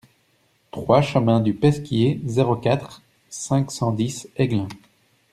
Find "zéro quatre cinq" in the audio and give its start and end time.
2.25-3.69